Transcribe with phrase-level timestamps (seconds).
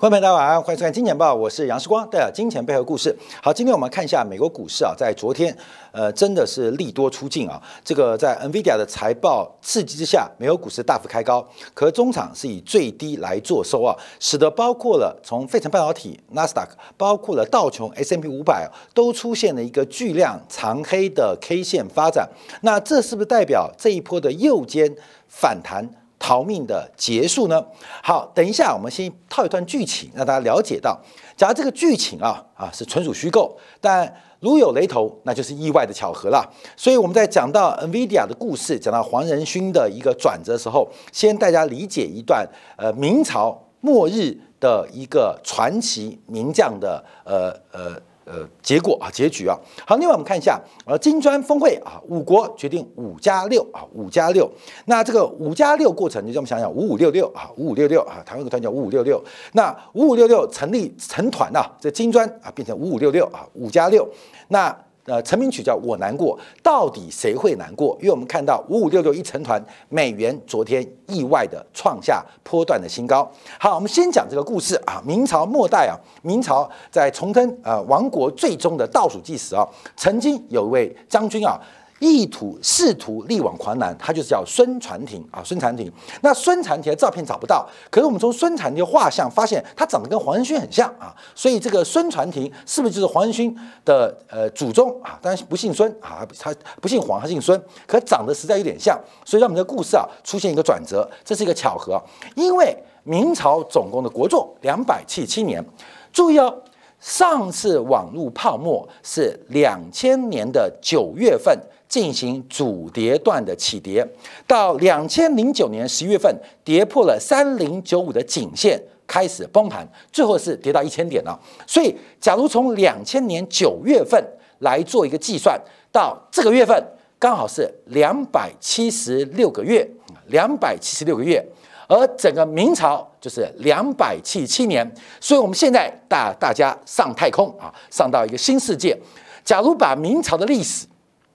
[0.00, 3.14] 观众朋友大家晚上欢迎收看《金钱报》，我是杨世光，带来金钱背后故事。
[3.42, 5.54] 好，今天我们看一下美国股市啊，在昨天，
[5.92, 7.60] 呃，真的是利多出尽啊。
[7.84, 22.26] 这个在 NVIDIA 的财报刺激之下，美国股市大幅开高，可中场是以最低来做收啊，使得包括了从费城半导体、纳斯达克，包括了道琼 S&P 五百，都出现了一个巨量长黑的 K 线发展。
[22.62, 24.96] 那这是不是代表这一波的右肩
[25.28, 25.86] 反弹？
[26.20, 27.64] 逃命的结束呢？
[28.04, 31.00] 好，等一下，我们先套一段剧情，让大家了解到，
[31.34, 36.48] 假如这个剧情啊啊是纯属虚构，但如有雷同，那就是意外的巧合了。
[36.76, 42.46] 所以我们在讲到 NVIDIA 的故事，讲到黄仁勋的一个转折时候，先大家理解一段
[42.76, 48.00] 呃明朝末日的一个传奇名将的呃呃。
[48.32, 54.48] 呃，结果啊，结局啊，好，另外我们看一下，呃，金砖峰会啊，五国决定五加六啊，五加六，
[54.84, 59.20] 那这个五加六过程，你这么想想，五五六六啊，五五六六啊，台湾个团叫五五六六，
[59.54, 64.08] 那五五六六成立成团呐，这金砖啊变成五五六六啊，五加六，
[64.48, 64.76] 那。
[65.04, 67.96] 呃，成名曲叫我难过，到底谁会难过？
[68.00, 73.28] 因为我们看到五五六六一成团，美元昨天意外的创下波段的新高。
[73.58, 75.02] 好，我们先讲这个故事啊。
[75.04, 81.58] 明朝末代啊，明朝在重登呃亡国最终的倒数计时啊，曾经有一位将军啊。
[82.00, 85.92] 意图试图力挽狂澜，他就是叫孙传庭啊，孙传庭。
[86.22, 95.18] 那孙传庭的照片找不到，可是我们从孙传庭的画像发现，他长得跟黄仁勋很像啊，所以这个孙传庭是不是就是黄仁勋的呃祖宗啊？
[95.20, 102.02] 当然不姓孙啊，他不姓黄，他姓孙，可长得实在有点像，所以让我们的故事啊出现一个转折，这是一个巧合。
[102.34, 105.62] 因为明朝总共的国祚两百七十七年，
[106.10, 106.62] 注意哦，
[106.98, 111.58] 上次网络泡沫是两千年的九月份。
[111.90, 114.06] 进行主跌段的起跌，
[114.46, 116.32] 到两千零九年十一月份
[116.64, 121.36] 跌破了三零九五的颈线，开始崩盘，最后是跌到一千点了。
[121.66, 124.24] 所以，假如从两千年九月份
[124.60, 126.80] 来做一个计算，到这个月份
[127.18, 129.84] 刚好是两百七十六个月，
[130.28, 131.44] 两百七十六个月，
[131.88, 134.88] 而整个明朝就是两百七十七年。
[135.20, 138.96] 所以，我们现在大大家上太空啊，上到一个新世界。
[139.42, 140.86] 假如把明朝的历史，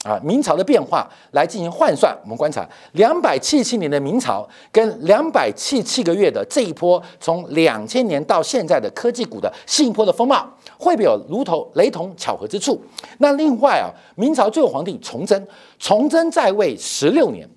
[0.05, 12.79] 啊，明朝的变化来进行换算，我们观察两百七十七年的明朝跟两百七十七个月的这一波，从两千年到现在的科技股的新一波的风貌，会不会有如同雷同巧合之处？
[13.17, 15.47] 那另外啊，明朝最后皇帝崇祯，
[15.79, 17.49] 崇祯在位十六年，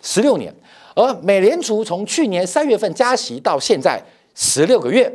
[0.00, 0.54] 十六年，
[0.94, 4.00] 而美联储从去年三月份加息到现在
[4.36, 5.12] 十六个月。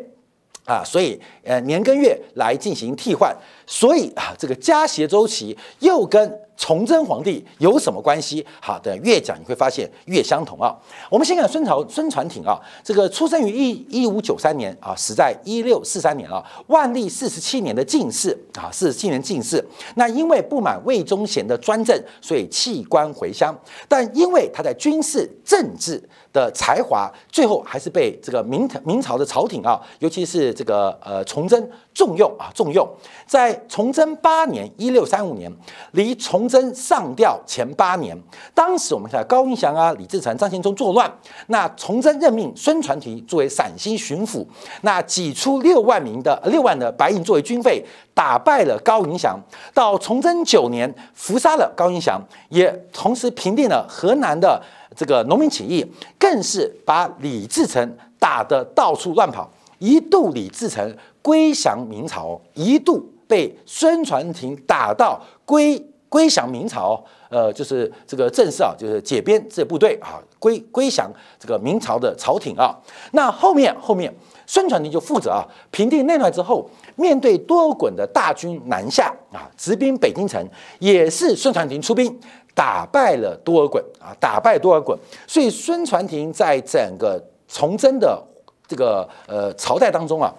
[0.66, 3.36] 啊，所以呃年跟月来进行替换，
[3.68, 8.46] 所以啊这个加息周期又跟崇祯皇帝有什么关系？
[8.62, 10.74] 好的，越讲你会发现越相同啊。
[11.10, 19.62] 我们先看孙朝孙传庭啊，这个出生于一一五九三年啊，死在一六四三年啊，万历四十七年的进士啊，四十七年进士。
[19.96, 23.54] 那因为不满魏忠贤的专政，所以弃官回乡，
[23.90, 26.02] 但因为他在军事政治。
[26.34, 32.86] 的才华，最后还是被这个明明朝的朝廷啊，尤其是这个呃崇祯重用啊重用。
[33.26, 35.52] 在崇祯八年（一六三五年），
[35.94, 38.18] 离崇祯上吊前八年，
[38.54, 41.12] 当时我们看高云祥啊、李自成、张献忠作乱，
[41.48, 44.46] 那崇祯任命孙传庭作为陕西巡抚，
[44.82, 49.40] 那挤出六万名的六万的白银作为军费，打败了高云祥。
[49.74, 52.20] 到崇祯九年，伏杀了高云祥，
[52.50, 54.62] 也同时平定了河南的。
[54.96, 55.86] 这个农民起义
[56.20, 59.50] 更是把李自成打得到处乱跑，
[59.80, 72.78] 一度李自成归降明朝，一度被孙传庭打到归归降明朝，呃，就是这个正式啊，就是解编这部队啊，归归降这个明朝的朝廷啊。
[73.14, 74.14] 那后面后面
[74.46, 80.48] 孙传庭就负责啊平定内乱之后，面对多尔衮的大军南下啊，直逼北京城，
[80.78, 82.20] 也是孙传庭出兵。
[82.56, 84.96] 打败了多尔衮啊，打败多尔衮，
[85.28, 88.24] 所以孙传庭在整个崇祯的
[88.68, 90.32] 这个呃朝代当中啊，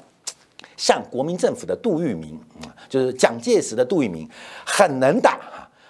[0.77, 4.29] 像国民政府的杜聿明啊，就是蒋介石的杜聿明，
[4.65, 5.41] 很能打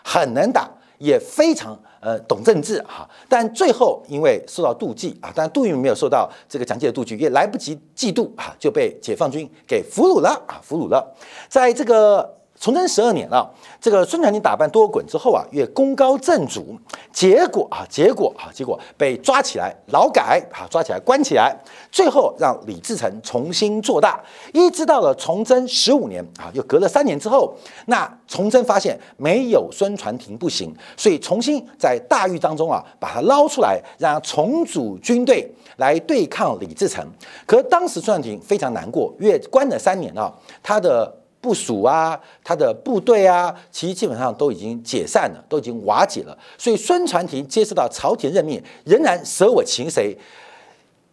[0.03, 0.67] 很能打，
[0.99, 3.09] 也非常呃懂政治哈。
[3.29, 11.15] 但最后因为受到妒忌啊，但杜聿明没有受到这个蒋介石的妒忌，也来不及嫉妒啊，就被解放军给俘虏了啊，俘虏了，
[11.49, 12.39] 在这个。
[12.65, 13.47] 崇祯十二年啊，
[13.79, 16.75] 这个孙传庭打败多尔衮之后啊，越功高震主，
[17.13, 21.55] 结果啊，结果啊，结果被抓起来劳改啊，抓起来关起来，
[21.93, 24.19] 最后让李自成重新做大，
[24.55, 35.47] 一直到了崇祯十五年啊，又隔了三年之后，那崇祯发现没有孙传庭不行，所以重新在大狱当中啊，把他捞出来，让他重组军队
[35.77, 37.07] 来对抗李自成。
[37.45, 40.33] 可当时孙传庭非常难过，越关了三年啊，
[40.63, 41.15] 他的。
[41.45, 46.35] 部署啊，他的部队啊，其实基本上都已经解散了，都已经瓦解了。
[46.57, 50.17] 所以孙传庭接受到朝廷任命，仍然舍我其谁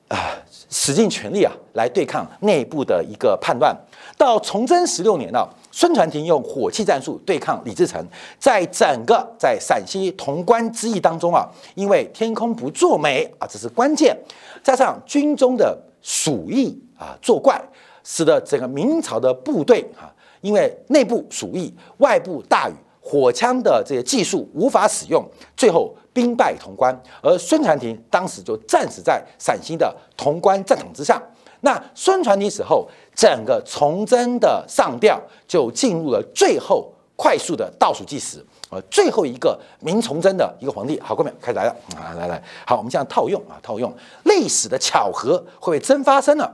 [0.08, 0.40] 啊，
[0.70, 3.76] 使尽全力啊，来对抗内部的一个叛乱。
[4.18, 8.02] 到崇祯十六年呢，孙传庭用火器战术对抗李自成，
[8.40, 11.46] 在整个在陕西潼关之役当中啊，
[11.76, 14.18] 因为天空不作美啊，这是关键，
[14.64, 17.62] 加上军中的鼠疫啊作怪，
[18.04, 20.08] 使得整个明朝的部队啊。
[20.42, 25.24] 因为内部鼠疫，外部大雨，火枪的这些技术无法使用，
[25.56, 26.96] 最后兵败潼关。
[27.22, 31.22] 而孙传庭当时就战死在陕西的潼关战场之上。
[31.62, 41.00] 那孙传庭死后，整个崇祯的上吊就进入了最后快速的倒数计时，呃，最后一个明崇祯的一个皇帝。
[41.00, 43.94] 好，各位开始来了啊，来来，好，我们这样套用啊，套用
[44.24, 46.52] 历史的巧合会不会真发生了？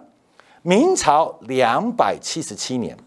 [0.62, 2.98] 明朝两百七十七年。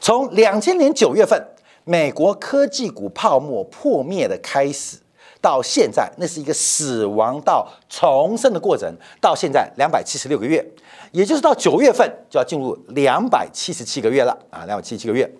[0.00, 1.42] 从两千年九月份
[1.84, 4.98] 美国科技股泡沫破灭的开始，
[5.40, 8.92] 到现在，那是一个死亡到重生的过程。
[9.20, 10.64] 到现在两百七十六个月，
[11.12, 14.64] 也就是到九月份就要进入两百七十七个月了啊！
[14.66, 15.30] 两百七十七个月，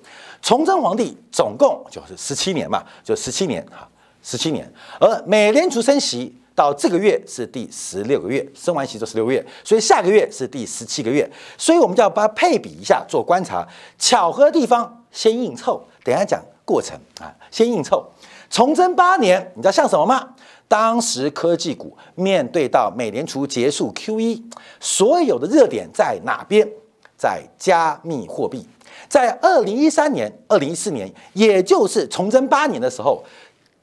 [0.41, 3.89] 崇祯皇帝总共就是十七年嘛，就十七年哈，
[4.23, 4.73] 十七年。
[5.01, 11.31] 而美联储升息到这个月是第十六个月，升完息就十六个月，所以下个月是第十七个月。
[11.57, 13.65] 所以我们就要把它配比一下做观察，
[13.97, 15.05] 巧合的地方。
[15.13, 17.33] 先硬凑，等下讲过程啊。
[17.49, 18.05] 先硬凑，
[18.51, 20.31] 崇祯八年，你知道像什么吗？
[20.67, 24.43] 当时科技股面对到美联储结束 QE，
[24.81, 26.69] 所有的热点在哪边？
[27.17, 28.69] 在加密货币。
[29.09, 33.25] 在二零一三年、二零一四年，也就是崇祯八年的时候，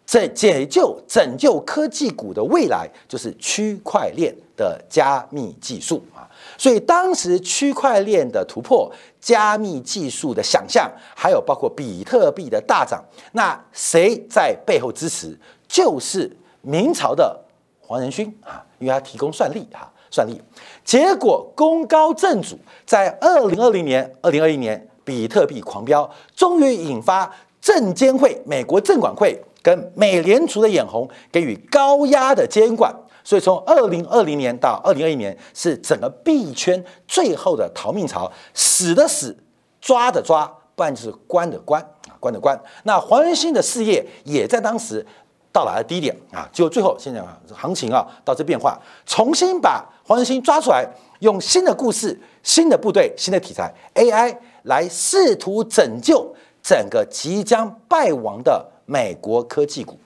[0.05, 6.29] 这解救、拯救科技股的未来，就是区块链的加密技术啊。
[6.57, 8.91] 所以当时区块链的突破。
[9.25, 15.35] 加密技术的想象，还有包括比特币的大涨，那谁在背后支持？
[15.67, 16.31] 就是
[16.61, 17.35] 明朝的
[17.79, 20.39] 黄仁勋啊，因为他提供算力啊，算力。
[20.83, 22.55] 结果功高震主，
[22.85, 32.95] 在二零二零年、二零二一年，比特币狂飙，终于引发证监会、美国证管会跟美联储的眼红，给予高压的监管。
[33.23, 39.35] 所以从二零二零年到二零二一年，是整个币圈最后的逃命潮，死的死，
[39.81, 40.45] 抓的抓，
[40.75, 42.55] 不然就是关的关啊，关的关。
[42.83, 45.03] 那黄仁勋的事业也在当时
[45.51, 50.87] 到达了低点啊，就最后现在啊，行情啊到这变化，重新把黄仁勋抓出来，
[51.21, 59.97] 用新的故事、新的部队、新的题材 AI 来试图拯救整个即将败亡的美国科技股。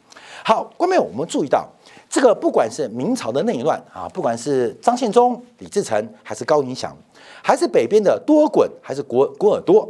[0.43, 1.67] 好，关面我们注意到。
[2.09, 6.97] 这个不管是明朝的内乱啊，不管是张献忠、李自成，还是高迎祥，
[7.43, 9.87] 还是北边的多滚，还是国国尔多，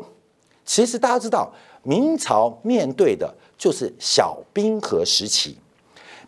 [0.65, 1.49] 其实大家知道，
[1.81, 5.57] 明朝面对的就是小冰河时期。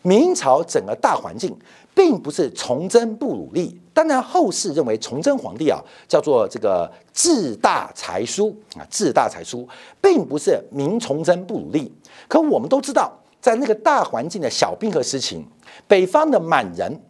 [0.01, 1.53] 明朝整个大环境
[1.93, 9.67] 并不是崇祯不努力，当然后世认为崇祯皇帝啊叫做这个志大才疏啊，志大才疏，
[10.01, 11.93] 并不是明崇祯不努力。
[12.27, 15.45] 可我们都知道，在那个大环境的小冰河时期。
[15.87, 17.01] 北方的满人，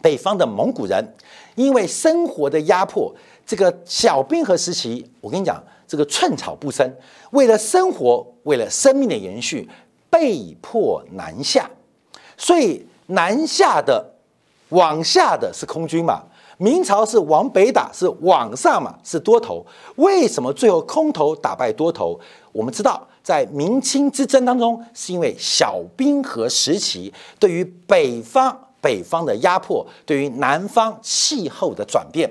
[0.00, 1.14] 北方的蒙古人，
[1.54, 3.14] 因为生活的压迫，
[3.46, 6.88] 这个小冰河时期，我跟你讲，这个寸草不生，
[7.30, 9.68] 为了生活，为了生命的延续，
[10.10, 11.68] 被迫南下。
[12.36, 14.11] 所以南下的，
[14.72, 16.22] 往下的是空军嘛？
[16.58, 18.94] 明朝是往北打，是往上嘛？
[19.02, 19.64] 是多头。
[19.96, 22.18] 为什么最后空头打败多头？
[22.52, 23.08] 我们知道。
[23.22, 32.28] 在明清之争当中，是因为小冰河时期对于北方北方的压迫，对于南方气候的转变。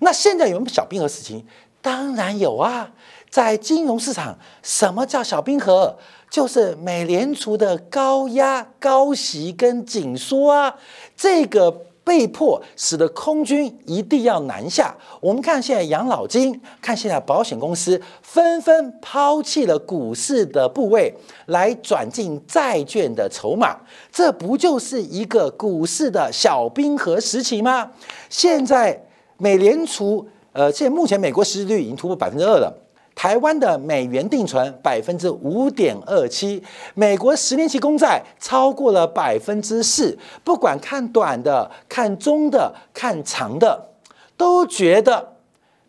[0.00, 1.42] 那现在有没有小冰河时期？
[1.80, 2.90] 当然有啊！
[3.30, 5.96] 在金融市场，什么叫小冰河？
[6.34, 10.74] 就是美联储的高压、高息跟紧缩啊，
[11.16, 11.72] 这个。
[12.06, 14.94] 被迫使得空军一定要南下。
[15.22, 21.10] 我们看现在养老金，看现在保险公司纷纷抛弃了股市的部位，
[21.46, 23.78] 来转进债券的筹码。
[24.12, 27.90] 这不就是一个股市的小冰河时期吗？
[28.28, 29.02] 现在
[29.38, 32.83] 美联储，呃，现在目前美国失业率已经突破百分之二了。
[33.14, 36.62] 台湾的美元定存百分之五点二七，
[36.94, 40.18] 美国十年期公债超过了百分之四。
[40.42, 43.90] 不管看短的、看中的、看长的，
[44.36, 45.36] 都觉得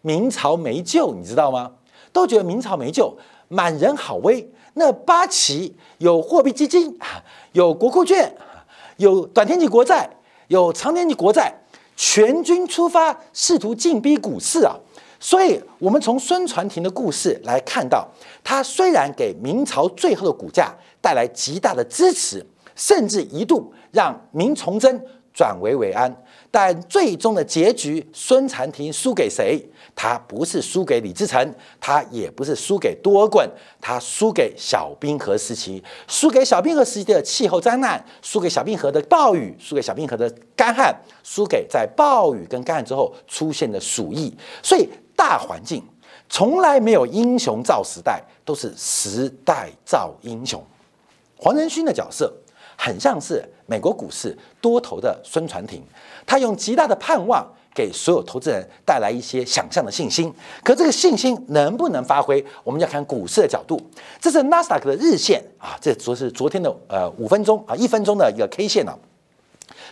[0.02, 1.72] 明朝没救，你知道吗？
[2.14, 3.18] 都觉得明朝没救，
[3.48, 4.50] 满人好威。
[4.76, 6.98] 那八旗有货币基金，
[7.54, 8.36] 有国库券，
[8.98, 10.10] 有短天期国债，
[10.48, 11.62] 有长天期国债，
[11.96, 14.76] 全军出发，试图进逼股市啊！
[15.26, 18.08] 所以，我们从孙传庭的故事来看到，
[18.44, 25.04] 他虽然给明朝最后的股价带来极大的支持，甚至一度让明崇祯
[25.34, 26.16] 转危为安，
[26.52, 29.60] 但最终的结局，孙传庭输给谁？
[29.96, 33.50] 他不是输给李自成，他也不是输给多尔衮，
[33.82, 44.32] 他输给小冰河时期，输给小冰河时期的气候灾难，输给小冰河的暴雨，输给小冰河的干旱，输给在暴雨跟干旱之后出现的鼠疫。
[44.62, 45.84] 所以大环境
[46.30, 50.62] 从来没有英雄造时代，都是时代造英雄。
[51.38, 52.34] 黄仁勋的角色
[52.78, 55.82] 很像是美国股市多头的孙传庭，
[56.26, 57.46] 他用极大的盼望。
[57.76, 63.78] 给所有投资人带来一些想象的信心，可这个信心能不能发挥，我们要看股市的角度。
[64.18, 68.98] 这是纳斯达克的日线啊，这昨是昨天的呃五分钟啊一分钟的一个 K 线呢。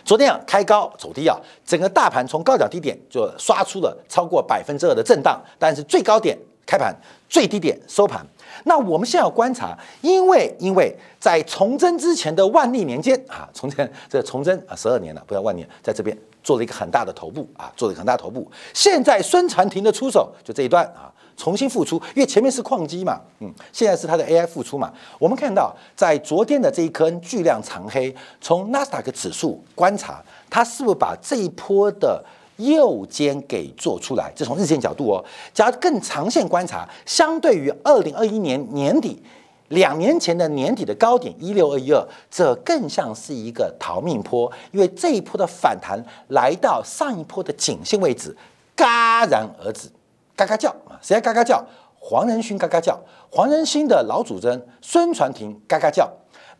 [0.04, 6.94] 昨天啊开高走低啊，整个大盘从高点低点就刷出了超过百分之二的震荡，但是最高点开盘，
[7.28, 8.24] 最低点收盘。
[8.64, 16.16] 那我们现在要观察，因为因为在崇祯之前的万历年间啊，崇祯这崇祯啊十二年了，不要万年，在这边。
[16.44, 18.46] 做了一个很大的头部啊，做了一个很大头部。
[18.74, 24.92] 现在孙传庭的出手就这一段啊，重新复出，因为前面是矿机嘛，嗯，现在是它的 AI 复出嘛。
[25.18, 32.24] 我们看到在昨天的这一颗巨量长黑，从纳斯达克指数观察，它是不是把这一波的
[32.56, 34.32] 右肩给做出来？
[34.34, 39.22] 这从日线角度哦，假如更长线观察，相对于二零二一年年底。
[39.68, 45.98] 两年前的年底的高点一六二一二，这更像是一个逃命坡，因为这一波的反弹
[46.28, 48.36] 来到上一波的颈线位置，
[48.76, 49.88] 戛然而止，
[50.36, 50.98] 嘎嘎叫啊！
[51.00, 51.64] 谁在嘎嘎叫？
[51.98, 53.00] 黄仁勋嘎嘎叫，
[53.30, 56.10] 黄仁勋的老祖宗孙传庭嘎嘎叫，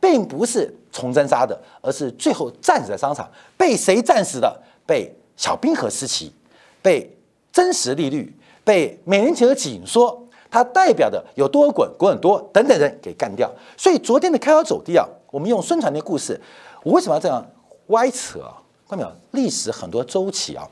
[0.00, 4.60] 并不是崇祯杀的，而是最后战死在商场，被谁战死的？
[4.86, 6.32] 被小冰河时期，
[6.80, 7.14] 被
[7.52, 10.22] 真实利率，被美联储的紧缩。
[10.50, 16.40] 它代表的有多滚滚很多等等人给干掉，所以昨天的开高走低啊，我们用孙传的故事，
[16.84, 17.44] 我为什么要这样
[17.88, 18.62] 歪扯啊？
[18.88, 19.16] 看到没有？
[19.32, 20.64] 历史很多周期啊，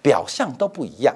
[0.00, 1.14] 表象都不一样，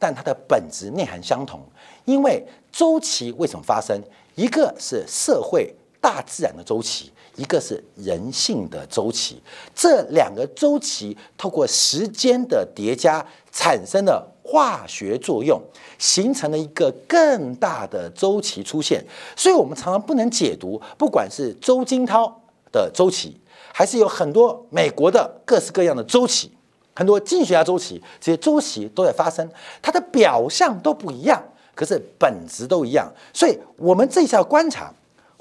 [0.00, 1.60] 但它的本质内涵相同。
[2.04, 3.96] 因为周期为什么发生？
[4.34, 9.40] 一个是社会大自然的周期，一个是人性的周期。
[9.72, 14.26] 这两个周期透过时间的叠加产生了。
[14.42, 15.62] 化学作用
[15.96, 19.04] 形成了一个更大的周期出现，
[19.36, 22.42] 所以我们常常不能解读，不管是周金涛
[22.72, 23.40] 的周期，
[23.72, 26.50] 还是有很多美国的各式各样的周期，
[26.94, 29.48] 很多经济学家周期，这些周期都在发生，
[29.80, 31.42] 它的表象都不一样，
[31.74, 34.92] 可是本质都一样，所以我们这次要观察。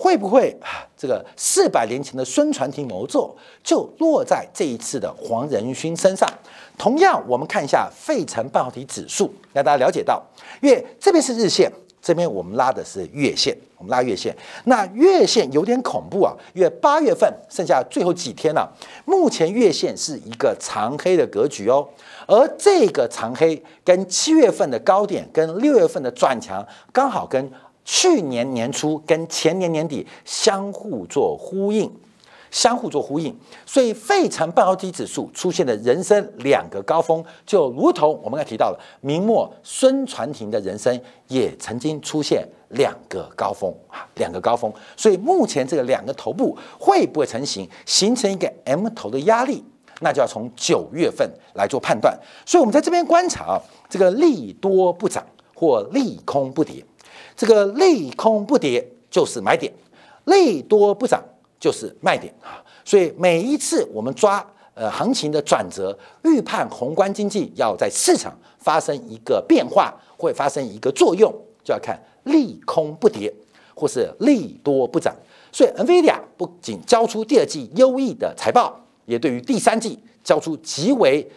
[0.02, 0.58] 会不会？
[0.96, 6.26] 这个四百年前的孙传庭谋作就落在这一次的黄仁勋身上？
[6.78, 10.24] 同样，我们看一下费城半导体指数，让大家了解到，
[10.62, 11.70] 因为这边是日线，
[12.02, 14.36] 这边我们拉的是月线，我们拉月线。
[14.66, 18.72] 那月线有点恐怖啊，因为八月份剩下最后几天了，
[19.06, 21.88] 目前月线是一个长黑的格局哦，
[22.28, 27.52] 而这个长黑跟七月份的高点跟六月份的转强刚好跟。
[27.92, 31.92] 去年年初跟前年年底相互做呼应，
[32.52, 44.72] 相互做呼应，所以费城半导体指数出现的人生两个高峰，就如同我们刚才提到了，明末孙传庭的人生也曾经出现两个高峰啊，两个高峰。
[44.98, 49.64] 所以目前这个两个头部会不会成型，形成一个 M 头的压力，
[50.02, 52.18] 那就要从九月份来做判断。
[52.46, 56.84] 所以我们在这边观察啊，这个利多不涨或利空不跌。
[57.36, 59.74] 这个利空不跌就是买点，
[60.26, 61.24] 利多不涨
[61.58, 62.64] 就是卖点啊！
[62.84, 71.34] 所以每一次我们抓呃行情的转折，预判宏观经济要在市场发生一个变化，会发生一个作用，
[71.64, 73.34] 就要看利空不跌
[73.76, 75.16] 或是利多不涨。
[75.52, 81.28] 所以 NVIDIA 不仅交出第二季优异的财报，也对于第三季交出极为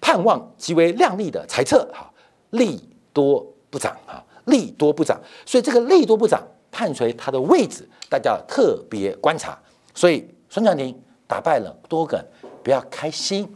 [0.00, 2.10] 盼望、极为亮丽的财测哈，
[2.50, 2.80] 利
[3.12, 4.24] 多不涨啊！
[4.46, 9.58] 利多不涨，所以这个利多不涨，伴随它的位置，大家要特别观察。
[9.94, 12.18] 所以孙传庭打败了多梗，
[12.62, 13.46] 不要开心，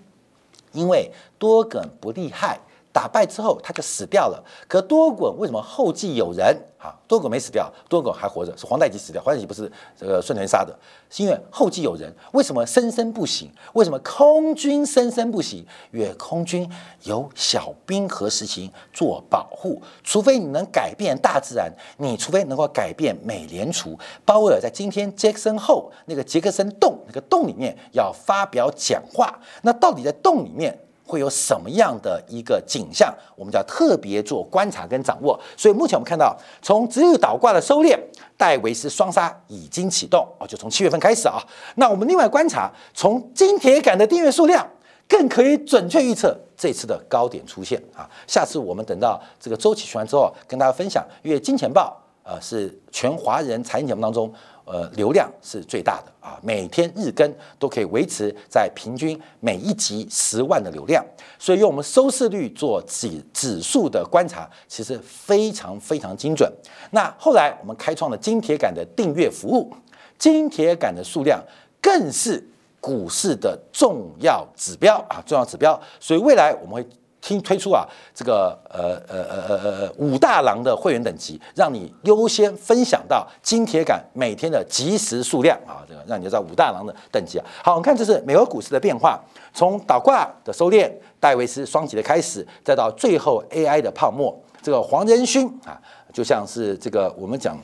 [0.72, 2.60] 因为多梗不厉害，
[2.92, 4.44] 打败之后他就死掉了。
[4.68, 6.94] 可多滚为什么后继有人啊？
[7.08, 10.76] 多滚没死掉，多滚还活着，是皇太极死掉，皇太极不是这个孙权杀的，
[11.08, 12.12] 是因为后继有人。
[12.32, 13.50] 为什么生生不息？
[13.72, 15.66] 为什么空军生生不息？
[15.92, 16.70] 因为空军
[17.04, 23.99] 有小兵和实行做保护，除非你能改变大自然，你除非能够改变美联储。
[24.25, 30.78] 鲍威尔在今天杰克森后那个杰克森洞那个洞里面要发表讲话，那到底在洞里面？
[31.04, 33.12] 会有什么样的一个景象？
[33.37, 35.38] 我们就要特别做观察跟掌握。
[35.56, 37.99] 所以目前我们看到，从直日倒挂的收敛，
[38.37, 41.42] 戴维斯双杀已经启动哦，就从七月份开始啊。
[41.76, 44.66] 那我们另外观察，从金铁杆的订阅数量，
[45.09, 48.09] 更可以准确预测这次的高点出现啊。
[48.26, 54.32] 下次我们等到这个周期循环之后，跟大家分享，因为金钱豹呃是全华人财经节目当中。
[54.64, 61.04] 呃，流量是最大的啊，每天日更都可以维持在平均每一集十万的流量，
[61.38, 66.50] 所以用我们收视率做指指数的观察，其实非常非常精准。
[66.92, 69.75] 那后来我们开创了金铁杆的订阅服务，
[70.19, 71.42] 金铁杆的数量
[71.81, 72.42] 更是
[72.81, 75.78] 股市的重要指标啊，重要指标。
[75.99, 76.87] 所以未来我们会。
[77.22, 87.46] 听推出啊，这个呃呃呃呃呃五大郎的会员等级，让你优先分享到金铁杆每天的即时数量啊，这个让你知道五大郎的等级啊。
[87.62, 89.18] 好，我们看这是美国股市的变化，
[89.54, 95.80] 从倒挂的收敛，戴维斯双击的开始，再到最后 AI 的泡沫，这个黄仁勋啊，
[96.12, 97.56] 就像是这个我们讲。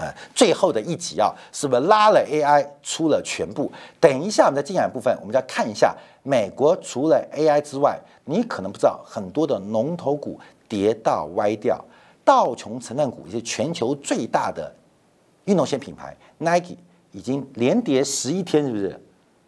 [0.00, 3.70] 呃，最后的一集啊，是不是拉了 AI 出了全部？
[4.00, 11.78] 等一下，我们在进展部分，我们就要看一下美国除了 AI 之外，你可能不知道很多的龙头股跌到歪掉。
[12.24, 14.74] 道琼成分股也是全球最大的
[15.44, 16.78] 运动鞋品牌 Nike，
[17.12, 18.98] 已经连跌十一天，是不是？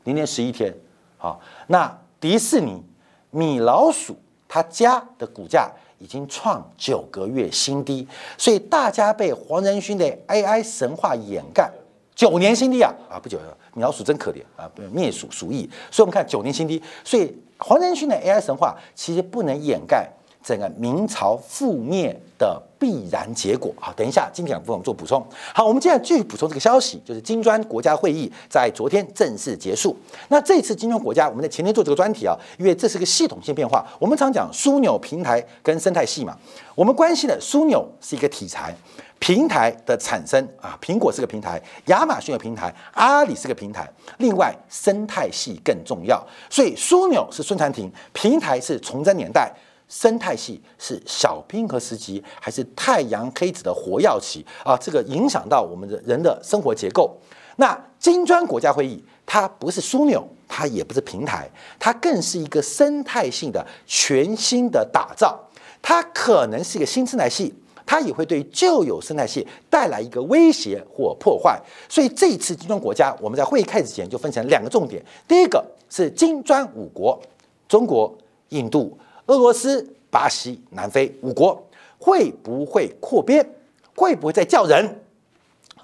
[0.04, 0.74] 连跌十一天。
[1.16, 2.82] 好，那迪士尼、
[3.30, 4.14] 米老鼠，
[4.46, 5.70] 它家的股价。
[6.02, 8.06] 已经创九个月新低，
[8.36, 11.70] 所以大家被黄仁勋的 AI 神话掩盖，
[12.12, 13.20] 九年新低啊啊！
[13.22, 13.38] 不久，
[13.72, 20.10] 米老鼠真可怜啊，灭鼠鼠疫，所以我们看九年新低，所以黄仁勋的 AI 神话其实不能掩盖。
[20.42, 25.24] 整个明朝覆灭的必然结果好，等一下，今天部分我们做补充。
[25.54, 29.96] 好，我们接下来继续补充这个消息，就是金砖国家会议在昨天正式结束。
[30.26, 33.86] 那这次金砖国家，我们在前天做这个专题啊，因为这是个系统性变化。
[34.00, 36.36] 我们常讲枢纽平台跟生态系嘛，
[36.74, 38.74] 我们关系的枢纽是一个题材，
[39.20, 46.20] 平台的产生啊，苹果是个平台，亚马逊的平台，阿里是个平台，另外生态系更重要。
[46.50, 49.52] 所以枢纽是孙传庭，平台是崇祯年代。
[49.92, 54.74] 生态系是小冰河时期还是太阳黑子的活跃期啊？
[54.78, 57.14] 这个影响到我们的人的生活结构。
[57.56, 61.46] 那金砖国家会议它不是枢纽，它也不是平台，
[61.78, 65.38] 它更是一个生态性的全新的打造。
[65.82, 71.60] 它可能是一个新生态系，它也会对旧有生态系带来一个威胁或破坏。
[71.90, 77.20] 所以这一次金砖国家，我们在会议开始前就分成两个重点：第一个是金砖五国，
[77.68, 78.16] 中国、
[78.48, 78.98] 印度。
[79.26, 81.66] 俄罗斯、巴西、南非五国
[81.98, 83.48] 会不会扩编？
[83.94, 85.00] 会不会再叫人？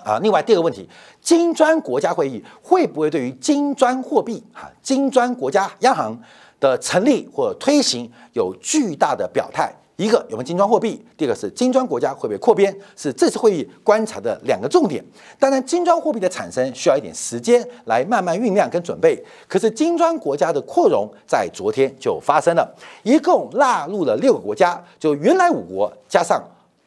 [0.04, 0.88] 啊，另外第二个问题，
[1.20, 6.18] 金砖国家会议会不会对于金砖货币、哈金砖国家央行
[6.58, 9.72] 的成立或推行有巨大的表态？
[9.98, 11.04] 一个有没有金砖货币？
[11.16, 12.72] 第二个是金砖国家会不会扩编？
[12.94, 15.04] 是这次会议观察的两个重点。
[15.40, 19.20] 当然，金砖货币的产生需要一点时间来慢慢酝酿跟准备。
[19.48, 26.40] 可是，金砖国家的扩容在昨天就发生了，一共纳入了六个国家，就原来五国加上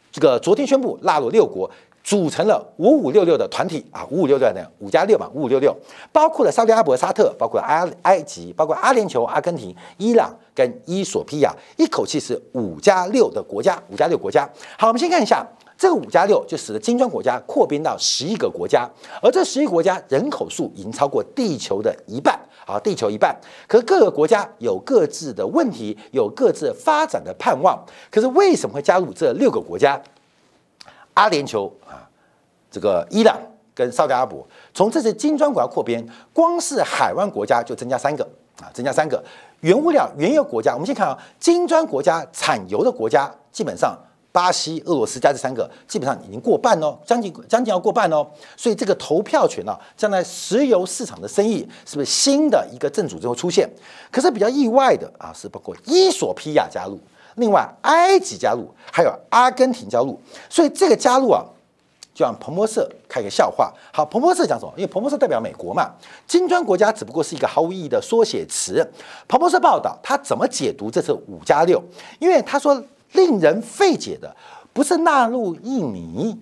[0.10, 1.70] 这个昨天宣布纳入六国。
[2.04, 5.76] 组成了五五六六的团体啊，五五六六的五加六嘛，五五六六
[6.12, 14.50] 包括了沙特阿拉伯、沙特，包括埃埃及，包括阿联酋、阿根廷、伊朗跟伊索比亚，一口气是五加六的国家，五加六国家。
[14.78, 15.46] 好，我们先看一下
[15.78, 18.90] 这个五加六，就使得金砖国家扩编到十一个国家，
[19.22, 23.36] 而这十一个国家人口数已经超过地球的一半啊，地球一半。
[23.68, 27.80] 可各个国家有各自的问题，有各自发展的盼望。
[28.10, 30.02] 可是为什么会加入这六个国家？
[31.14, 32.08] 阿联酋啊，
[32.70, 33.38] 这个伊朗
[33.74, 38.24] 跟沙特阿拉伯，从这次金砖国家扩编，光是海湾国家就增加三个
[38.62, 39.24] 啊，增加三个
[39.62, 40.74] 原物料原油国家。
[40.74, 43.98] 我们先看啊，金砖国家产油的国家，基本上
[44.32, 48.26] 巴西、俄罗斯加这三个，基本上已经过半哦，将近将近要过半哦。
[48.56, 53.70] 所以这个投票权呢，将来石油市场的生意是不是新的一个正主之后出现？
[54.10, 56.98] 可是比较意外的啊，是包括伊索比亚加入。
[57.42, 61.44] 另外，埃及加入，还有阿根廷加入，所以这个加入啊，
[62.14, 63.74] 就让彭博社开个笑话。
[63.92, 64.72] 好，彭博社讲什么？
[64.78, 65.90] 因为彭博社代表美国嘛，
[66.28, 68.88] 金砖国家只不过是一个毫无意义的缩写词。
[69.28, 71.82] 彭博社报道，他怎么解读这次五加六？
[72.20, 72.82] 因为他说，
[73.14, 74.34] 令人费解的
[74.72, 76.40] 不是纳入印尼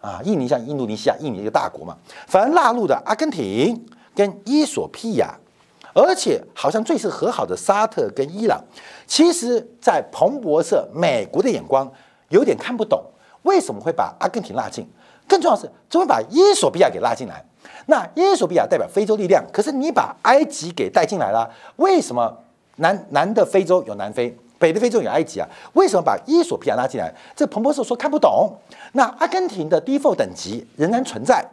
[0.00, 5.38] 啊，印尼像印度尼西亚，印尼一个大国嘛，反而纳入的阿根廷跟伊索比亚，
[5.94, 8.62] 而且好像最是和好的沙特跟伊朗。
[9.06, 11.90] 其实，在彭博社美国的眼光
[12.28, 13.02] 有点看不懂，
[13.42, 14.88] 为什么会把阿根廷拉进？
[15.26, 17.44] 更重要是，怎么把伊索比亚给拉进来？
[17.86, 22.36] 那伊索比亚代表非洲力量，可是你把埃及给带进来了，为什么
[22.76, 25.48] 南南的非洲有南非，北的非洲有埃及啊？
[25.72, 27.12] 为什么把伊索比亚拉进来？
[27.34, 28.52] 这彭博社说看不懂。
[28.92, 31.44] 那阿根廷的 default 等级仍然存在。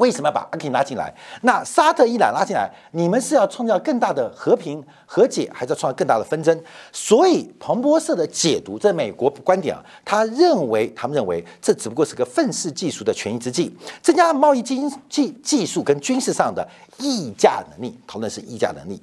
[0.00, 1.14] 为什么要把阿根廷拉进来？
[1.42, 6.58] 那沙特、伊朗拉进来，你们是要创造更大的和平和解，还是要创造更大的纷争？
[6.90, 16.66] 所以彭博社的解读，在美国观点啊，他认为，他们认为这只不过是个愤世嫉俗的权宜之计，增加贸易经济技术跟军事上的
[16.98, 19.00] 议价能力，讨论是议价能力。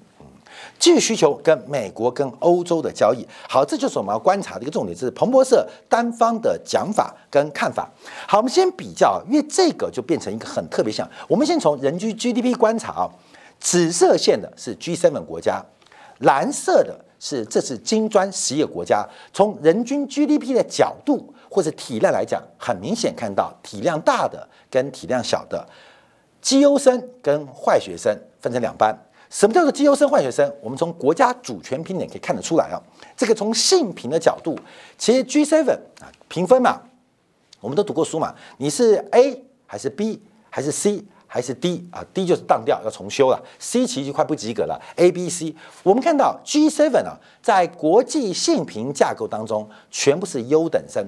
[0.80, 7.90] 继续需求跟美国跟欧洲的交易，好，这就是我们要观察的一个重点，这是彭博社单方的讲法跟看法。
[8.28, 11.10] 好，我们先比较，因为这个就变成一个很特别项。
[11.28, 13.10] 我们先从人均 GDP 观察啊，
[13.60, 15.64] 紫色线的是 G7 国家，
[16.20, 19.08] 蓝色的是这是金砖实业国家。
[19.34, 25.68] 从人均 GDP 的角度或者体量来讲，很明显看到体量大的跟体量小的，
[26.42, 28.96] 绩优生跟坏学生分成两班。
[29.30, 30.52] 什么叫做绩优生、坏学生？
[30.62, 32.82] 我们从国家主权评点可以看得出来啊。
[33.16, 34.58] 这个从性评的角度，
[34.98, 36.82] 其实 G7 啊评分嘛，
[37.60, 38.34] 我们都读过书嘛。
[38.58, 44.82] 你是 A 还是 B 还是 C 还是 D 啊？D 就是当掉要重修了，C 其实就快不及格了。
[44.96, 51.06] A、B、C，我们看到 G7 啊，在国际性评架构当中，全部是优等生。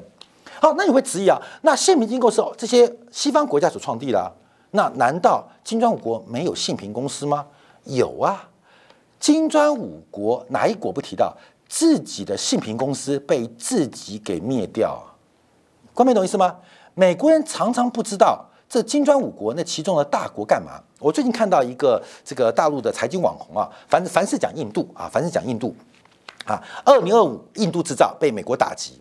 [0.59, 1.41] 好，那你会质疑啊？
[1.61, 4.29] 那性评机构是这些西方国家所创立的，
[4.71, 7.47] 那难道金砖五国没有性评公司吗？
[7.85, 8.49] 有啊，
[9.19, 11.35] 金砖五国哪一国不提到
[11.67, 15.03] 自己的信评公司被自己给灭掉？
[15.93, 16.55] 观众懂意思吗？
[16.95, 20.81] 美国人常常不知道这金砖五国那其中的大国干嘛。
[20.99, 25.75] 我最近看到一个这个大陆的财经网红啊，凡凡是讲印度啊，凡是讲印度
[26.45, 28.99] 啊，二零二五印度制造被美国打击。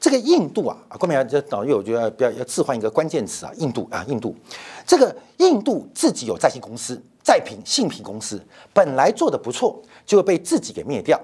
[0.00, 4.34] 这个印度啊，啊，关明这导游我觉得不要要置换一个关键词啊，印度啊，印度，
[4.86, 7.00] 这个印度自己有在线公司。
[7.22, 11.20] 再品信品公司本来做的不错，就被自己给灭掉。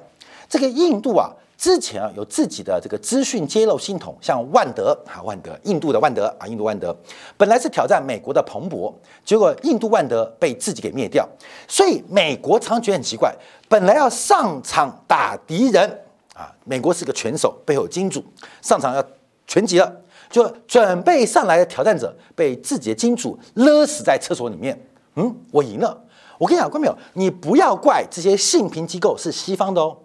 [0.46, 6.94] 这个印度啊，之前啊有自己的这个资讯揭露系统，像万德啊，万德，印度的万德啊，印度万德，
[7.38, 11.26] 本来是挑战美国的彭博，结果印度万德被自己给灭掉。
[11.66, 13.34] 所以美国常觉得很奇怪，
[13.66, 16.02] 本来要上场打敌人
[16.36, 18.22] 啊，美国是个拳手，背后有金主，
[18.60, 19.02] 上场要
[19.46, 19.90] 拳击了，
[20.28, 24.78] 就准备上来的挑战者被自己的金主勒死在厕所里面。
[25.14, 26.04] 嗯，我赢了。
[26.38, 26.94] 我跟你讲，过没有？
[27.14, 29.96] 你不要怪这些性评机构是西方的哦，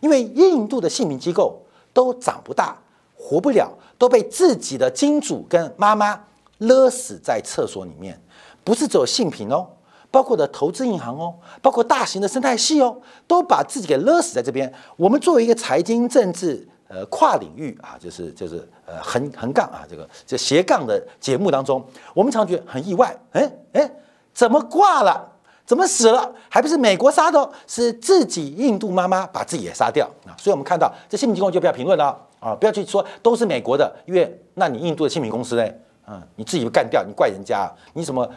[0.00, 1.60] 因为印度的性评机构
[1.92, 2.78] 都长不大，
[3.16, 6.24] 活不了，都被自己的金主跟妈妈
[6.58, 8.22] 勒死在厕所里面。
[8.62, 9.66] 不是只有性评哦，
[10.14, 12.96] 包括的投资银行哦，包括大型的生态系哦，
[13.26, 14.72] 都把自己给勒死在这边。
[14.96, 23.90] 我们作为一个财经政治呃跨领域啊，就是就是呃横横杠啊，这个这斜杠的节目当中，我们常觉得很意外，哎哎。
[24.32, 25.30] 怎么挂了？
[25.64, 26.34] 怎么死了？
[26.48, 27.48] 还不是美国杀的？
[27.68, 30.34] 是自己印度妈妈把自己也杀掉啊！
[30.36, 32.06] 所以我们看到这新闻机构就不要评论了
[32.40, 32.52] 啊！
[32.52, 35.64] 不要去说都是美国的，因为那你印度的信评公司呢？
[36.08, 37.70] 嗯，你自己干掉，你怪人家？
[37.92, 38.28] 你什么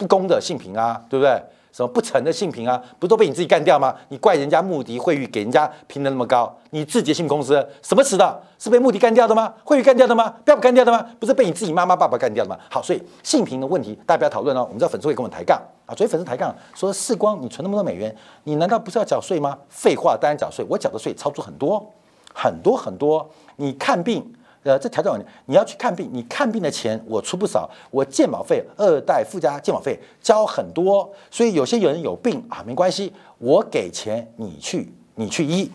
[0.00, 0.98] 不公的信评啊？
[1.10, 1.38] 对不对？
[1.72, 3.94] 什么不成的性评啊，不都被你自己干掉吗？
[4.08, 8.42] 你怪人家穆迪惠誉给人家评的那么高，你自己的信公司什么死的？
[8.58, 9.54] 是被穆迪干掉的吗？
[9.62, 10.34] 惠誉干掉的吗？
[10.44, 11.06] 不要干掉的吗？
[11.20, 12.58] 不是被你自己妈妈爸爸干掉的吗？
[12.70, 14.62] 好，所以性评的问题大家不要讨论哦。
[14.64, 18.12] 我们知道粉丝会跟我们抬杠啊，所以粉丝抬杠说世光你存那么多美元，
[18.44, 19.56] 你难道不是要缴税吗？
[19.68, 21.92] 废话，当然缴税，我缴的税超出很多
[22.34, 23.30] 很多很多。
[23.56, 24.34] 你看病。
[24.62, 35.70] 呃，这调整完，你要去看病，你看病的钱我出不少，我健保费二代附加健保费交很多，所以有些有人有病啊，没关系，我给钱你去，你去医。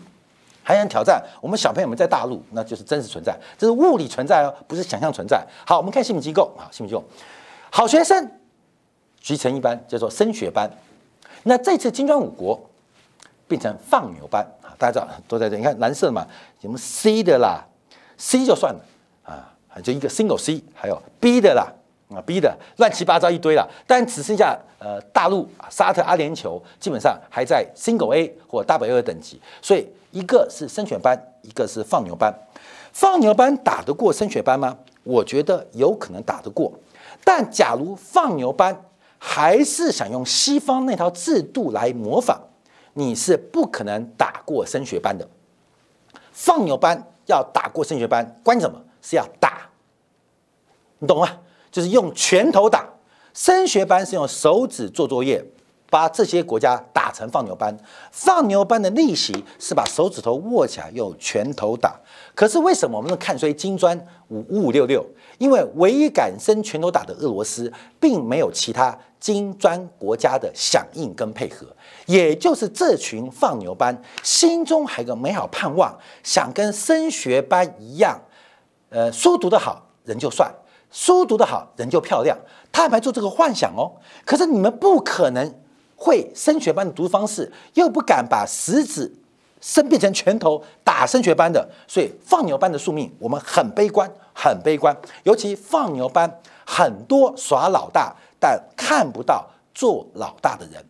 [0.62, 5.44] 还想挑战我们小朋友们在大陆，那就是真实存在，这是物理存在哦，不是想象存在。
[5.66, 7.04] 好，我们看新闻机构啊，新闻机构，
[7.70, 8.30] 好学生
[9.20, 10.70] 集成一班叫做升学班，
[11.42, 12.60] 那这次金砖五国
[13.48, 16.24] 变成放牛班啊，大家知道都在这，你看蓝色嘛，
[16.60, 17.64] 什么 C 的啦。
[18.16, 18.80] C 就算了
[19.24, 21.72] 啊，就一个 single C，还有 B 的啦
[22.14, 32.32] 啊，B 的乱七八糟一堆了，但只剩下呃大陆沙特阿联酋基本上还在 single A 或 double A 等级，所以一个是升学班，一个是放牛班。
[32.92, 34.78] 放牛班打得过升学班吗？
[35.02, 36.72] 我觉得有可能打得过。
[37.22, 38.84] 但假如放牛班
[39.18, 42.40] 还是想用西方那套制度来模仿，
[42.94, 45.28] 你是不可能打过升学班的。
[46.32, 48.80] 放牛班要打过升学班，关什么？
[49.02, 49.68] 是要打，
[50.98, 51.28] 你懂吗？
[51.70, 52.88] 就是用拳头打。
[53.34, 55.44] 升学班是用手指做作业。
[55.88, 57.74] 把这些国家打成放牛班，
[58.10, 61.94] 放牛班的利息是把手指头握起来用拳头打。
[62.34, 65.06] 可是为什么我们能看衰金砖五五五六六？
[65.38, 71.64] 因为唯一敢伸拳头打的俄罗斯，并没有其他金砖国家的响应跟配合。
[72.06, 78.18] 也就是这群放牛班心中还有个美好盼望，想跟升学班一样，
[78.88, 80.50] 呃，书读得好人就帅，
[80.90, 82.36] 书读得好人就漂亮，
[82.72, 83.92] 他还做这个幻想哦。
[84.24, 85.54] 可是你们不可能。
[85.98, 89.10] 会升学班的读方式，又不敢把食指
[89.62, 94.94] 伸变成拳头打升学班的，所以放牛班的宿命我们很悲观，很悲观。
[95.22, 96.30] 尤其放牛班
[96.66, 100.84] 很多耍老大但看不到做老大的人，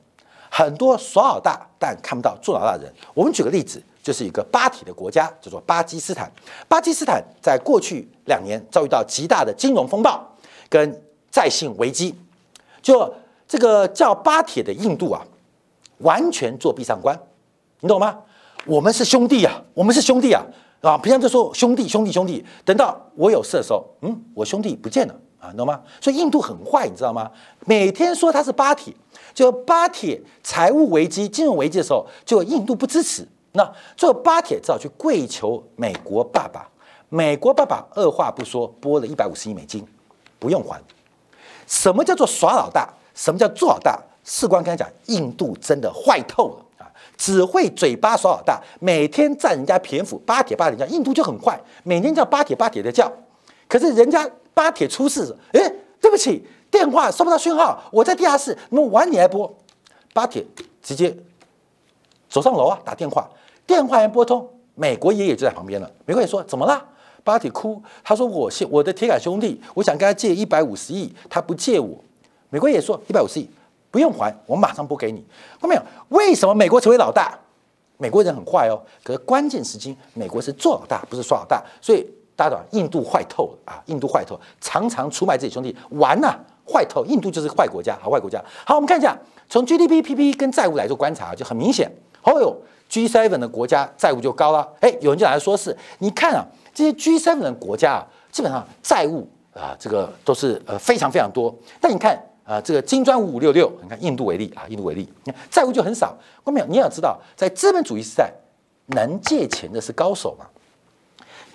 [0.57, 2.93] 很多耍老大但看不到做老大的人。
[3.13, 6.31] 我们举个例子，就是一个巴体的国家叫做巴基斯坦。
[6.67, 10.27] 巴基斯坦在过去两年遭遇到极大的金融风暴
[10.71, 12.15] 跟债信危机，
[12.81, 13.13] 就。
[13.49, 15.25] 这个叫巴铁的印度啊，
[15.99, 17.17] 完全做壁上观，
[17.79, 18.19] 你懂吗？
[18.65, 20.45] 我们是兄弟啊，我们是兄弟啊，
[20.81, 25.15] 啊，平常就说兄弟兄弟兄弟，等到我有事的时候，嗯，我兄弟不见了
[25.47, 25.81] 啊，懂吗？
[26.01, 27.31] 所以印度很坏，你知道吗？
[27.67, 28.95] 每天说他是巴铁，
[29.33, 36.69] 就巴铁财务危机、金融危机的时候，就印度不支持，那最后巴铁只好去跪求美国爸爸，
[37.09, 39.87] 美国爸爸二话不说拨了一百五十亿美金，
[40.39, 40.83] 不用还。
[41.67, 42.89] 什么叫做耍老大？
[43.15, 43.99] 什么叫做老大？
[44.25, 46.91] 士官刚才讲，印度真的坏透了啊！
[47.17, 53.11] 只会嘴巴耍老大，每天占人家便宜，巴铁巴铁叫，印度就很坏，每天叫巴铁巴铁的叫。
[53.69, 59.55] 可是人家巴铁出事，哎，对不起，电话收不到讯号，我在地下室，那么晚你来拨，
[60.15, 60.43] 巴铁
[60.83, 61.15] 直接
[62.27, 63.29] 走上楼啊，打电话，
[63.67, 65.93] 电话一拨通，美国爷爷就在旁边了。
[66.07, 66.83] 美国爷说怎么了？
[67.23, 72.03] 巴铁哭，他说我是我的铁杆兄弟，我想跟他借一百五十亿，他不借我。
[72.49, 73.47] 美国也说一百五十亿
[73.91, 75.23] 不用还，我马上拨给你。
[75.61, 75.79] 后面？
[76.09, 77.39] 为什么美国成为老大？
[77.99, 81.63] 美国人很坏哦，可是关键时期美国是做老大，不是耍老大。
[81.83, 83.83] 所以大家懂，印度坏透了啊！
[83.87, 86.39] 印度坏透，常常出卖自己兄弟，完了，
[86.71, 87.05] 坏透。
[87.07, 88.39] 印度就是坏国家，好坏国家。
[88.65, 89.19] 好，我们看一下，
[89.49, 91.91] 从 GDP、PP 跟债务来做观察，就很明显。
[92.23, 92.57] 哦哟
[92.91, 94.69] ，G7 的国家债务就高了。
[94.81, 96.45] 哎，有人就来说是，你看啊，
[96.75, 101.53] 这些 G7 的国家啊，基本上债务啊，这个都是呃非常非常多。
[101.81, 102.23] 但你看。
[102.47, 106.17] 啊，这个金砖五五六六，你看印度为例啊，印度为例，你看债务就很少。
[106.45, 108.33] 后面你要知道，在资本主义时代，
[108.95, 110.47] 能借钱的是高手嘛？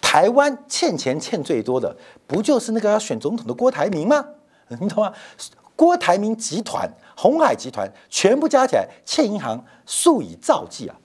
[0.01, 1.95] 台湾欠钱欠最多的，
[2.27, 4.25] 不就是那个要选总统的郭台铭吗？
[4.79, 5.13] 你懂吗？
[5.75, 10.95] 郭台铭集团、红海集团全部加起来，欠银行数以兆计啊！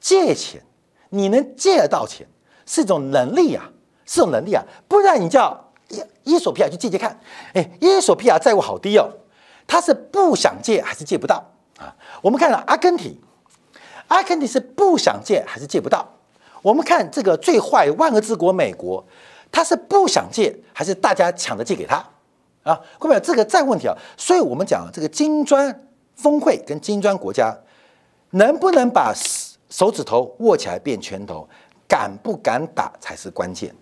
[0.00, 0.62] 借钱，
[1.10, 2.26] 你能借得到钱，
[2.64, 3.70] 是一种能力啊，
[4.06, 7.20] 是种能力啊，不然你叫伊伊索比亚去借借看，
[7.52, 9.08] 哎，伊索比亚债务好低哦。
[9.66, 11.44] 他是不想借还是借不到
[11.78, 11.94] 啊？
[12.22, 13.18] 我们看了阿根廷，
[14.08, 16.08] 阿根廷是不想借还是借不到？
[16.62, 19.04] 我们看这个最坏万恶之国美国，
[19.50, 21.96] 他是不想借还是大家抢着借给他
[22.62, 22.80] 啊？
[22.98, 27.56] 各位，这个再问题啊，所以我们讲这个金砖峰会跟金砖国家
[28.30, 29.12] 能不能把
[29.68, 31.48] 手指头握起来变拳头，
[31.88, 33.74] 敢不敢打才是关键。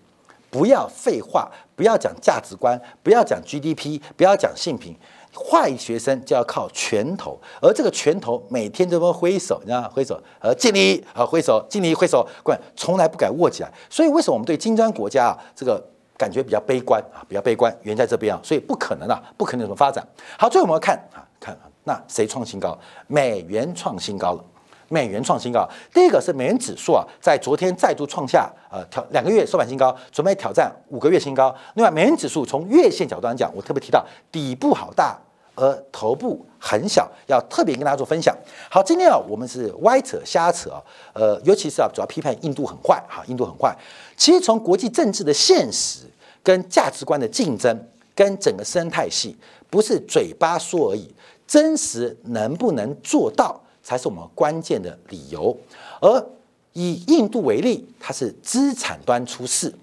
[0.49, 4.93] 不要废话，不要讲价值观，不要讲 GDP，不要讲性平。
[5.33, 9.89] 坏学生就要靠拳头，而这个拳头每天都么挥手，你知道？
[9.93, 13.71] 挥手，呃，敬礼，呃，挥手，敬礼，挥手，关从来不敢握起来。
[13.89, 15.81] 所以为什么我们对金砖国家啊，这个
[16.17, 20.05] 感觉比较悲观啊，比较悲观，原因在这边啊，所以不可能啊，不可能有什么发展。
[20.37, 22.77] 好，最后我们要看啊，看那谁创新高？
[23.07, 24.43] 美元创新高了。
[24.91, 31.55] 美元创新高，第一个是美元指数啊，在昨天再度创下呃挑两个月收盘新高，准备挑战五个月新高。
[31.75, 35.17] 另外，美元指数从月线角度来讲，我特别提到底部好大，
[35.55, 38.35] 而头部很小，要特别跟大家做分享。
[38.69, 43.73] 好，今天啊，我们是歪扯瞎扯啊，呃，尤其是啊，主要批判印度很坏哈，印度很坏。
[44.17, 46.01] 其实从国际政治的现实、
[46.43, 49.37] 跟价值观的竞争、跟整个生态系，
[49.69, 51.15] 不是嘴巴说而已，
[51.47, 53.61] 真实能不能做到？
[53.83, 55.55] 才是我们关键的理由。
[55.99, 56.25] 而
[56.73, 59.73] 以印度为例，它是资产端出事，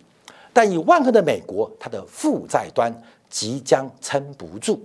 [0.53, 2.93] 但以万恶的美国，它的负债端
[3.29, 4.81] 即将撑不住。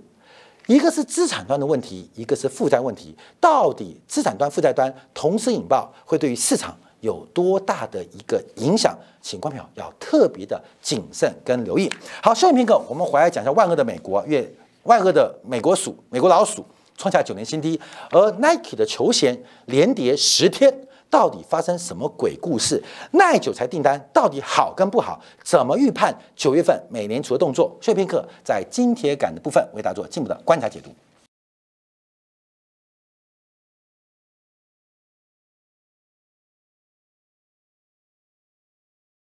[0.66, 3.14] 一个是资产端的问题，一个是负债问题。
[3.38, 8.96] 到底资产端、负债端同时引爆，会对于市场有多大的一个影响？
[9.20, 11.90] 请观众要特别的谨慎跟留意。
[12.22, 16.64] 好，休息片刻，我们回来讲一下万恶的美国，因为万恶的美国鼠，美国老鼠
[16.96, 17.80] 创下九年新低，
[18.10, 20.72] 而 Nike 的球鞋连跌十天。
[21.10, 22.82] 到底发生什么鬼故事？
[23.12, 25.20] 耐久才订单到底好跟不好？
[25.44, 27.76] 怎么预判九月份美联储的动作？
[27.80, 30.90] 碎片课在金铁杆的部分为大家做进一步的观察解读。